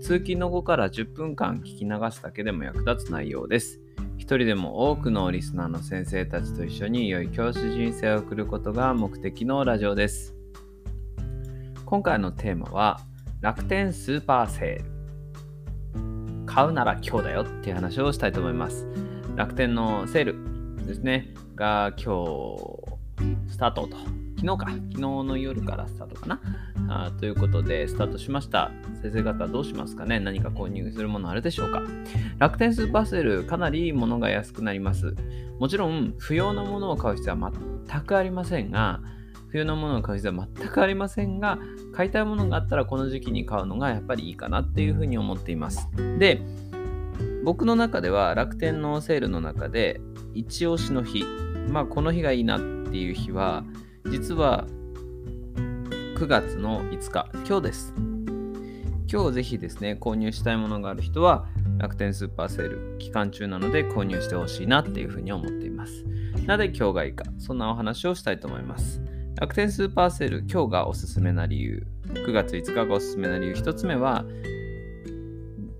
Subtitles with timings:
[0.00, 3.80] 通勤の後から10分間聞き流すだけでも役立つ内容です。
[4.18, 10.34] 一人でも多くのリスナーの先生たちと一緒に良い教師人生を送ることが目的のラジオです。
[11.84, 13.00] 今回のテーマは
[13.40, 14.96] 楽天スーパーセール。
[16.46, 18.86] 買うなら今日だよっていう話をしたいと思います。
[19.34, 22.24] 楽天のセールですね、が今
[23.46, 24.25] 日スタートと。
[24.46, 26.40] 昨日か、昨日の夜からスタートかな。
[26.88, 28.70] あということで、スタートしました。
[29.02, 31.82] 先生方どうしますかね何か購入するものあるでしょうか
[32.38, 35.16] 楽天スーパーセール、かなり物が安くなります。
[35.58, 37.52] もちろん、不要なものを買う必要は
[37.88, 39.00] 全くありませんが、
[39.48, 41.58] 不要なものを買う必要は全くありませんが、
[41.92, 45.88] 買いたいものがあったらこの時期に買うのがやっぱりいいかなっていうふうに思っています。
[46.20, 46.40] で、
[47.42, 50.00] 僕の中では楽天のセールの中で、
[50.34, 51.24] 一押しの日、
[51.68, 53.64] まあこの日がいいなっていう日は、
[54.10, 54.66] 実は
[56.16, 57.92] 9月の5日、今日です。
[59.10, 61.46] 今日ぜひですね、購入したいものがある人は、
[61.78, 66.04] 楽天スーパーセール期間中なので購入してほしいなっていうふうに思っています。
[66.46, 69.02] なぜ今日がいいか、そんなお話をしたいと思います。
[69.40, 74.24] 楽天スーパーセール、今日がおすすめな理由、9月5日がおすすめな理由、1つ目は、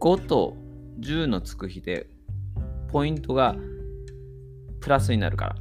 [0.01, 0.57] 5と
[1.01, 2.09] 10のつく日で、
[2.89, 3.57] ポイントが
[4.81, 5.57] プラスになるから。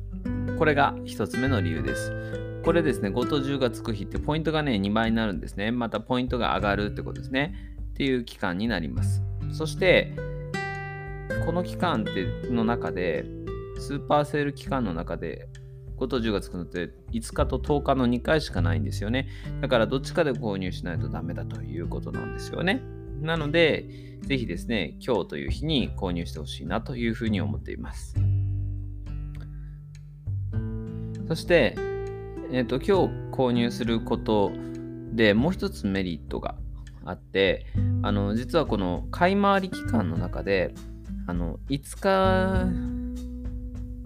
[0.58, 2.45] これが1つ目の理由です。
[2.66, 5.70] これですね、5と10がつく日ってポイントがね、2倍になるんですね。
[5.70, 7.54] またポイントが上がるってことですね。
[7.92, 9.22] っていう期間になります。
[9.52, 10.16] そして、
[11.46, 13.24] この期間っての中で、
[13.78, 15.48] スーパーセール期間の中で、
[15.98, 19.28] 5と10がつくのって5日と10日の2回しかないんですよね。
[19.62, 22.82] だからどっちかで購入しないとダメだということなんですよね。
[23.22, 28.16] なので、ぜひですね、今日という日に購入してほしいなというふうに思っています。
[31.28, 31.76] そして、
[32.56, 32.92] えーと、今日
[33.34, 34.54] 購入すること
[35.12, 36.56] でもう一つメリットが
[37.04, 37.66] あって
[38.02, 40.74] あの実はこの買い回り期間の中で
[41.28, 42.64] あの5日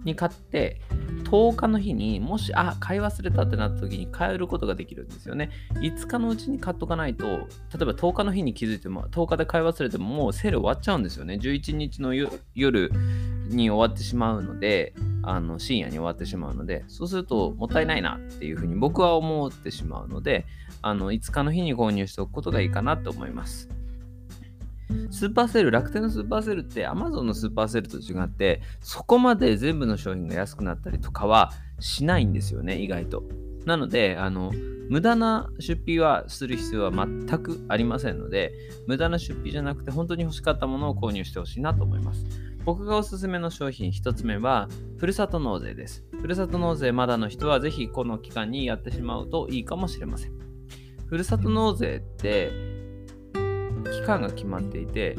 [0.03, 0.81] に買って
[1.29, 5.51] 10日の日にもしあ買い忘れたってなった時に買えることができるんですよね。
[5.75, 7.37] 5日のうちに買っとかないと例
[7.81, 11.35] えば10日の日に気づいても10日で買い忘れてももうセール終わっちゃうんですよね。
[11.35, 12.91] 11日の夜
[13.49, 20.45] に終わってしまうのであの深夜に終わってしまうのでそうするともったいないなっていうふうに僕は思ってしまうので
[20.81, 23.69] あの5日の日に購入しておくことがいいかなと思います。
[25.11, 33.23] スーパーセール楽天のスーパーセールって Amazon のスーパーセールと違ってそこまで全部の商品が安くなったりとかはしないんですよね意外と
[33.65, 34.51] なのであの
[34.89, 38.53] 無駄な出費はする必要は全くありませんので
[38.87, 42.25] 無駄な出費じゃなくて本当に欲しかったものを購入してほしいなと思います
[42.65, 44.67] 僕がおすすめの商品1つ目は、
[44.97, 46.03] ふるさと納税です。
[46.21, 50.33] ふるさと納税まだの人はぜひこの期間にやってしまうといいかもしれません。
[51.07, 52.51] ふるさと納税って
[53.83, 55.15] 期間が決まっていて、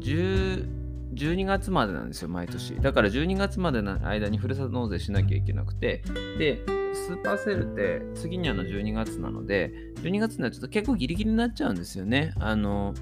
[0.00, 2.76] 12月までなんですよ、毎年。
[2.80, 6.02] だから12月までの間にふるさと納税しなきゃいけなくて、
[6.38, 6.62] で、
[6.94, 9.72] スーパーセールって次にあの12月なので、
[10.02, 12.32] 12月にはちょっと結構ギリギリになっちゃうんですよね。
[12.38, 12.94] あの、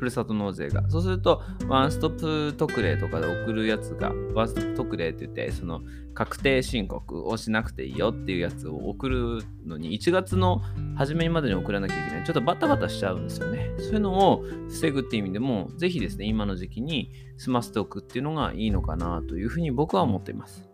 [0.00, 0.88] ふるさと納税が。
[0.88, 5.82] そうすると、ワンストップ特例とかで送るやつが、ワンストップ特例って言って、その
[6.14, 10.62] 確定申告をしなくていいよっていうやつを送るのに、1月の
[10.96, 12.24] 初めにまでに送らなきゃいけない。
[12.24, 13.74] ちょっとバタバタしちゃうんですよね。
[13.76, 20.69] そういうのを防ぐっていう意味でも、ぜひですね、今の時期に済ませておくっていうのがいいのかなというふうに僕は思っています。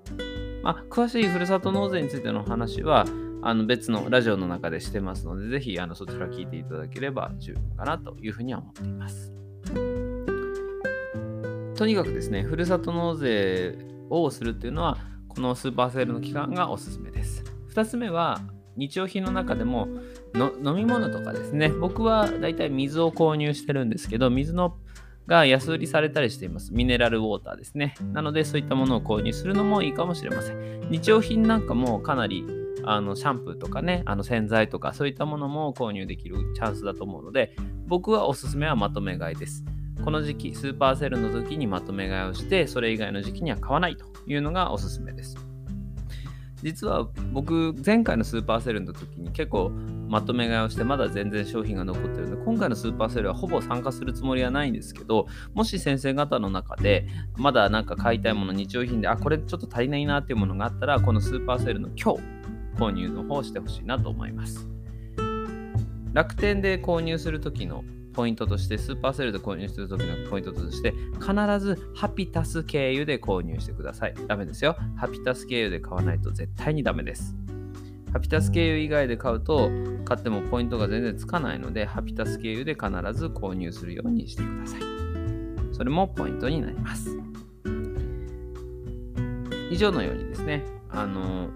[0.67, 3.05] まあ、詳しいふるさと納税についての話は、
[3.41, 9.33] あの別のラジオの中でしてますので、ぜひあのそちら聞いていただければ十分かなというふうには思っています。
[11.77, 13.79] とにかくですね、ふるさと納税
[14.11, 14.99] をするっていうのは、
[15.29, 17.45] このスーパーセールの期間がおすすめです。
[17.73, 18.41] 2つ目は、
[18.77, 19.87] 日用品の中でも
[20.35, 24.79] 飲み物とかですね、僕はだいたい水を購入してるんですけど、水の
[25.27, 26.73] が安売りされたりしています。
[26.73, 27.95] ミネラルウォーターですね。
[28.13, 30.89] なので、そういったものを購入するのもいいかもしれません。
[30.91, 32.45] 日用品なんかもかなり
[32.85, 37.57] あのシャンプーとかね、あの洗剤とかそういったものも購入できるチャンスだと思うので、
[37.87, 39.65] 僕はおすすめはまとめ買いです。
[40.05, 45.37] この時期、スーパーセールの時にまとめ買いをして、それ以外の時期には買わないというのがおすすめです。
[46.63, 49.71] 実は僕前回のスーパーセルの時に結構
[50.09, 57.07] まとめ買いをしてまだ全然商品が残ってるので今回のスーパーセールはほぼ参加するつもりはないんですけどもし先生方の中で
[57.37, 62.21] まだなんか買いたいもの日用品であこれちょっと足りないなっていうものがあったらこのスーパーセールの今日
[62.79, 64.69] 購入の方をしてほしいなと思います
[66.13, 67.85] 楽天で購入する時の
[68.17, 74.15] ポイントとして、スーパーセールで購入するときのポイントとして、必ずハピタス経由で購入してください。
[74.27, 74.75] ダメですよ。
[74.97, 77.37] ハピタス経由で買わないと絶対にダメです。
[78.13, 79.71] ハピタス経由以外で買うと、
[80.05, 84.81] 買ってもポイントが全然つかないので、ハピタス経由で必ず購入するようにしてください。
[85.73, 87.11] それもポイントになります。
[89.71, 91.51] 以上のようにですね、あの、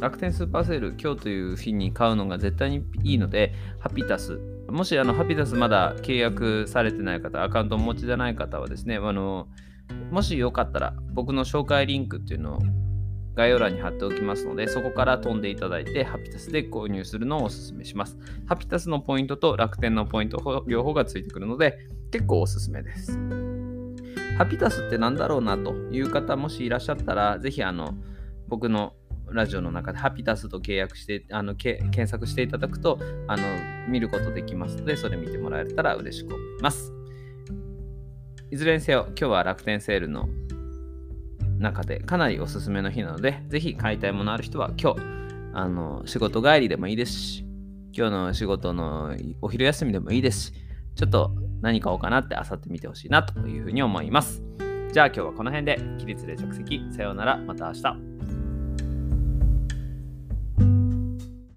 [0.00, 4.38] 楽天スーパーセール、今日という日に買うのが絶対にいいので、ハピタス
[4.70, 9.48] もしあのハピタスまだ契約されてない方、アカウントお持ちじゃない方はですね、あの
[10.10, 12.60] もしよかったら僕の紹介リンクっていうのを
[13.38, 18.18] 概要欄に貼っておきますので、そこから飛んでいただいて、ハピタスで購入するのをお勧めします。
[18.46, 21.78] ハピタスのポイントと楽天のポイント両方がついてくるので、
[22.10, 23.16] 結構おすすめです。
[24.36, 27.94] ハピタスって何だろうなという方、もしいらっしゃったら、ぜひあの
[28.48, 28.94] 僕の
[29.30, 32.98] ラジオの中でハピタスと契約して、あの検索していただくと、
[33.28, 33.44] あの
[33.88, 36.92] 見ることできますので、それ見てもらえたら嬉しく思います。
[38.50, 40.28] いずれにせよ、今日は楽天セールの
[41.58, 45.00] 中でかなりおすすめの日なので、ぜひ買いたいものある人は今日、
[45.52, 47.44] あの仕事帰りでもいいですし、
[47.92, 50.52] 今日の仕事のお昼休みでもいいですし、
[50.94, 54.42] ちょっと何買おうかなってあさって見てほしいなというふうに思います。
[54.92, 56.80] じゃあ今日はこの辺で起立で着席。
[56.90, 57.36] さようなら。
[57.36, 58.37] また明日。